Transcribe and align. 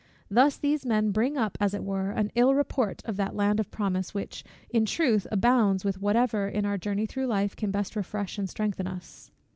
Thus 0.31 0.57
these 0.57 0.83
men 0.83 1.11
bring 1.11 1.37
up, 1.37 1.59
as 1.61 1.75
it 1.75 1.83
were, 1.83 2.09
an 2.09 2.31
ill 2.33 2.55
report 2.55 3.03
of 3.05 3.17
that 3.17 3.35
land 3.35 3.59
of 3.59 3.69
promise, 3.69 4.15
which, 4.15 4.43
in 4.71 4.83
truth, 4.87 5.27
abounds 5.31 5.85
with 5.85 6.01
whatever, 6.01 6.47
in 6.47 6.65
our 6.65 6.79
journey 6.79 7.05
through 7.05 7.27
life, 7.27 7.55
can 7.55 7.69
best 7.69 7.95
refresh 7.95 8.39
and 8.39 8.49
strengthen 8.49 8.87
us. 8.87 9.29